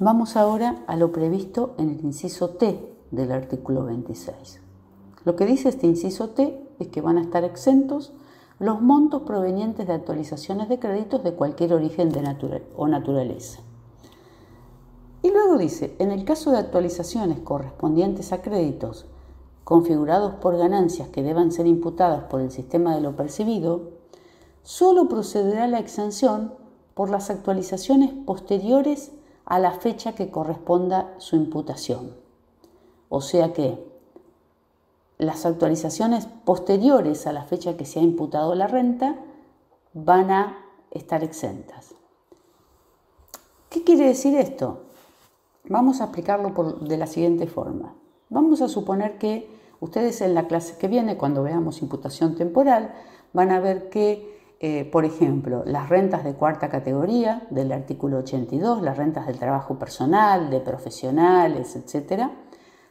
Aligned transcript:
Vamos 0.00 0.36
ahora 0.36 0.82
a 0.88 0.96
lo 0.96 1.12
previsto 1.12 1.74
en 1.78 1.88
el 1.88 2.04
inciso 2.04 2.50
T 2.50 2.96
del 3.12 3.30
artículo 3.30 3.84
26. 3.84 4.60
Lo 5.24 5.36
que 5.36 5.46
dice 5.46 5.68
este 5.68 5.86
inciso 5.86 6.30
T 6.30 6.68
es 6.80 6.88
que 6.88 7.00
van 7.00 7.16
a 7.16 7.22
estar 7.22 7.44
exentos 7.44 8.12
los 8.58 8.82
montos 8.82 9.22
provenientes 9.22 9.86
de 9.86 9.92
actualizaciones 9.92 10.68
de 10.68 10.80
créditos 10.80 11.22
de 11.22 11.34
cualquier 11.34 11.74
origen 11.74 12.10
o 12.74 12.88
naturaleza. 12.88 13.60
Y 15.22 15.30
luego 15.30 15.58
dice, 15.58 15.94
en 16.00 16.10
el 16.10 16.24
caso 16.24 16.50
de 16.50 16.58
actualizaciones 16.58 17.38
correspondientes 17.38 18.32
a 18.32 18.42
créditos 18.42 19.06
configurados 19.62 20.34
por 20.34 20.58
ganancias 20.58 21.08
que 21.08 21.22
deban 21.22 21.52
ser 21.52 21.68
imputadas 21.68 22.24
por 22.24 22.40
el 22.40 22.50
sistema 22.50 22.96
de 22.96 23.00
lo 23.00 23.14
percibido, 23.14 23.92
solo 24.64 25.08
procederá 25.08 25.68
la 25.68 25.78
exención 25.78 26.52
por 26.94 27.10
las 27.10 27.30
actualizaciones 27.30 28.12
posteriores 28.26 29.12
a 29.44 29.58
la 29.58 29.72
fecha 29.72 30.14
que 30.14 30.30
corresponda 30.30 31.14
su 31.18 31.36
imputación. 31.36 32.16
O 33.08 33.20
sea 33.20 33.52
que 33.52 33.84
las 35.18 35.46
actualizaciones 35.46 36.26
posteriores 36.44 37.26
a 37.26 37.32
la 37.32 37.44
fecha 37.44 37.76
que 37.76 37.84
se 37.84 38.00
ha 38.00 38.02
imputado 38.02 38.54
la 38.54 38.66
renta 38.66 39.16
van 39.92 40.30
a 40.30 40.58
estar 40.90 41.22
exentas. 41.22 41.94
¿Qué 43.70 43.84
quiere 43.84 44.06
decir 44.06 44.36
esto? 44.36 44.80
Vamos 45.68 46.00
a 46.00 46.04
explicarlo 46.04 46.50
de 46.80 46.96
la 46.96 47.06
siguiente 47.06 47.46
forma. 47.46 47.94
Vamos 48.28 48.60
a 48.60 48.68
suponer 48.68 49.18
que 49.18 49.48
ustedes 49.80 50.20
en 50.20 50.34
la 50.34 50.46
clase 50.46 50.76
que 50.78 50.88
viene, 50.88 51.16
cuando 51.16 51.42
veamos 51.42 51.82
imputación 51.82 52.36
temporal, 52.36 52.94
van 53.32 53.50
a 53.50 53.60
ver 53.60 53.88
que 53.90 54.33
eh, 54.60 54.84
por 54.90 55.04
ejemplo, 55.04 55.62
las 55.66 55.88
rentas 55.88 56.24
de 56.24 56.34
cuarta 56.34 56.68
categoría 56.68 57.46
del 57.50 57.72
artículo 57.72 58.18
82, 58.18 58.82
las 58.82 58.96
rentas 58.96 59.26
del 59.26 59.38
trabajo 59.38 59.78
personal, 59.78 60.50
de 60.50 60.60
profesionales, 60.60 61.76
etc., 61.76 62.30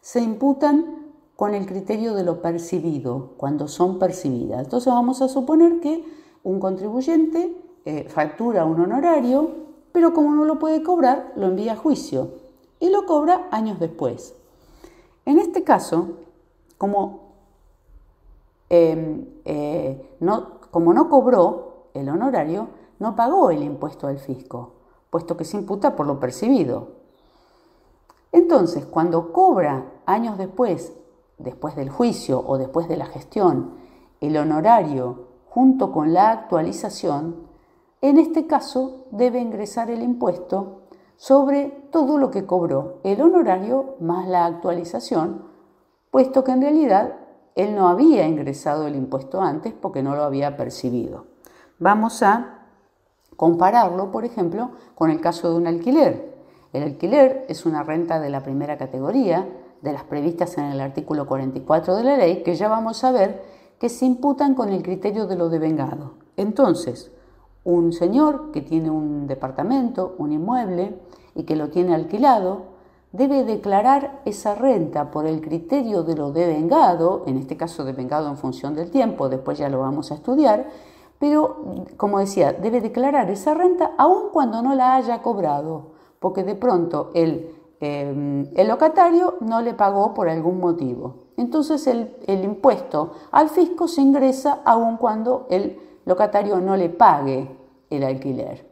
se 0.00 0.20
imputan 0.20 1.12
con 1.36 1.54
el 1.54 1.66
criterio 1.66 2.14
de 2.14 2.24
lo 2.24 2.42
percibido, 2.42 3.34
cuando 3.36 3.68
son 3.68 3.98
percibidas. 3.98 4.62
Entonces 4.62 4.92
vamos 4.92 5.22
a 5.22 5.28
suponer 5.28 5.80
que 5.80 6.04
un 6.42 6.60
contribuyente 6.60 7.56
eh, 7.84 8.06
factura 8.08 8.64
un 8.64 8.80
honorario, 8.80 9.50
pero 9.92 10.12
como 10.12 10.34
no 10.34 10.44
lo 10.44 10.58
puede 10.58 10.82
cobrar, 10.82 11.32
lo 11.36 11.46
envía 11.46 11.72
a 11.72 11.76
juicio 11.76 12.34
y 12.78 12.90
lo 12.90 13.06
cobra 13.06 13.48
años 13.50 13.80
después. 13.80 14.34
En 15.24 15.38
este 15.38 15.64
caso, 15.64 16.18
como 16.76 17.34
em, 18.68 19.26
eh, 19.44 20.16
no, 20.20 20.59
como 20.70 20.92
no 20.94 21.08
cobró 21.08 21.88
el 21.94 22.08
honorario, 22.08 22.68
no 22.98 23.16
pagó 23.16 23.50
el 23.50 23.62
impuesto 23.62 24.06
al 24.06 24.18
fisco, 24.18 24.74
puesto 25.10 25.36
que 25.36 25.44
se 25.44 25.56
imputa 25.56 25.96
por 25.96 26.06
lo 26.06 26.20
percibido. 26.20 27.00
Entonces, 28.32 28.84
cuando 28.86 29.32
cobra 29.32 29.86
años 30.06 30.38
después, 30.38 30.92
después 31.38 31.74
del 31.74 31.90
juicio 31.90 32.42
o 32.46 32.58
después 32.58 32.88
de 32.88 32.96
la 32.96 33.06
gestión, 33.06 33.74
el 34.20 34.36
honorario 34.36 35.28
junto 35.48 35.90
con 35.90 36.12
la 36.12 36.30
actualización, 36.30 37.48
en 38.02 38.18
este 38.18 38.46
caso 38.46 39.06
debe 39.10 39.40
ingresar 39.40 39.90
el 39.90 40.02
impuesto 40.02 40.82
sobre 41.16 41.68
todo 41.90 42.16
lo 42.16 42.30
que 42.30 42.46
cobró 42.46 43.00
el 43.02 43.20
honorario 43.20 43.96
más 44.00 44.26
la 44.26 44.46
actualización, 44.46 45.44
puesto 46.10 46.44
que 46.44 46.52
en 46.52 46.62
realidad 46.62 47.16
él 47.54 47.74
no 47.74 47.88
había 47.88 48.26
ingresado 48.26 48.86
el 48.86 48.96
impuesto 48.96 49.40
antes 49.40 49.72
porque 49.72 50.02
no 50.02 50.14
lo 50.14 50.22
había 50.22 50.56
percibido. 50.56 51.26
Vamos 51.78 52.22
a 52.22 52.66
compararlo, 53.36 54.10
por 54.10 54.24
ejemplo, 54.24 54.70
con 54.94 55.10
el 55.10 55.20
caso 55.20 55.50
de 55.50 55.56
un 55.56 55.66
alquiler. 55.66 56.34
El 56.72 56.82
alquiler 56.82 57.46
es 57.48 57.66
una 57.66 57.82
renta 57.82 58.20
de 58.20 58.30
la 58.30 58.42
primera 58.42 58.78
categoría, 58.78 59.48
de 59.82 59.92
las 59.92 60.04
previstas 60.04 60.58
en 60.58 60.66
el 60.66 60.80
artículo 60.80 61.26
44 61.26 61.96
de 61.96 62.04
la 62.04 62.16
ley, 62.16 62.42
que 62.42 62.54
ya 62.54 62.68
vamos 62.68 63.02
a 63.02 63.12
ver 63.12 63.42
que 63.78 63.88
se 63.88 64.04
imputan 64.04 64.54
con 64.54 64.68
el 64.68 64.82
criterio 64.82 65.26
de 65.26 65.36
lo 65.36 65.48
devengado. 65.48 66.14
Entonces, 66.36 67.10
un 67.64 67.92
señor 67.92 68.52
que 68.52 68.60
tiene 68.60 68.90
un 68.90 69.26
departamento, 69.26 70.14
un 70.18 70.32
inmueble, 70.32 70.98
y 71.34 71.44
que 71.44 71.56
lo 71.56 71.70
tiene 71.70 71.94
alquilado, 71.94 72.64
debe 73.12 73.44
declarar 73.44 74.20
esa 74.24 74.54
renta 74.54 75.10
por 75.10 75.26
el 75.26 75.40
criterio 75.40 76.02
de 76.02 76.14
lo 76.14 76.32
devengado, 76.32 77.24
en 77.26 77.38
este 77.38 77.56
caso 77.56 77.84
devengado 77.84 78.28
en 78.28 78.36
función 78.36 78.74
del 78.74 78.90
tiempo, 78.90 79.28
después 79.28 79.58
ya 79.58 79.68
lo 79.68 79.80
vamos 79.80 80.12
a 80.12 80.14
estudiar, 80.14 80.68
pero 81.18 81.84
como 81.96 82.18
decía, 82.18 82.52
debe 82.52 82.80
declarar 82.80 83.30
esa 83.30 83.52
renta 83.54 83.92
aun 83.98 84.30
cuando 84.32 84.62
no 84.62 84.74
la 84.74 84.94
haya 84.94 85.22
cobrado, 85.22 85.92
porque 86.18 86.44
de 86.44 86.54
pronto 86.54 87.10
el, 87.14 87.54
el 87.80 88.68
locatario 88.68 89.34
no 89.40 89.60
le 89.60 89.74
pagó 89.74 90.14
por 90.14 90.28
algún 90.28 90.60
motivo. 90.60 91.30
Entonces 91.36 91.86
el, 91.86 92.16
el 92.26 92.44
impuesto 92.44 93.12
al 93.32 93.48
fisco 93.48 93.88
se 93.88 94.02
ingresa 94.02 94.60
aun 94.64 94.96
cuando 94.98 95.46
el 95.50 95.78
locatario 96.04 96.60
no 96.60 96.76
le 96.76 96.88
pague 96.88 97.50
el 97.90 98.04
alquiler. 98.04 98.69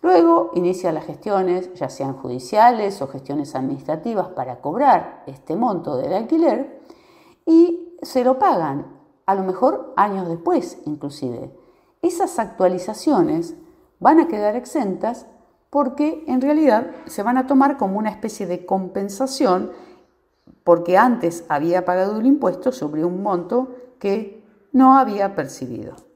Luego 0.00 0.52
inicia 0.54 0.92
las 0.92 1.06
gestiones, 1.06 1.74
ya 1.74 1.88
sean 1.88 2.14
judiciales 2.14 3.02
o 3.02 3.08
gestiones 3.08 3.54
administrativas, 3.54 4.28
para 4.28 4.60
cobrar 4.60 5.24
este 5.26 5.56
monto 5.56 5.96
del 5.96 6.12
alquiler 6.12 6.80
y 7.44 7.96
se 8.02 8.22
lo 8.22 8.38
pagan, 8.38 8.86
a 9.26 9.34
lo 9.34 9.42
mejor 9.42 9.92
años 9.96 10.28
después 10.28 10.78
inclusive. 10.86 11.52
Esas 12.00 12.38
actualizaciones 12.38 13.56
van 13.98 14.20
a 14.20 14.28
quedar 14.28 14.54
exentas 14.54 15.26
porque 15.70 16.24
en 16.28 16.40
realidad 16.40 16.90
se 17.06 17.22
van 17.22 17.36
a 17.36 17.46
tomar 17.46 17.76
como 17.76 17.98
una 17.98 18.10
especie 18.10 18.46
de 18.46 18.64
compensación 18.64 19.72
porque 20.64 20.96
antes 20.96 21.44
había 21.48 21.84
pagado 21.84 22.20
el 22.20 22.26
impuesto 22.26 22.72
sobre 22.72 23.04
un 23.04 23.22
monto 23.22 23.74
que 23.98 24.44
no 24.72 24.96
había 24.96 25.34
percibido. 25.34 26.07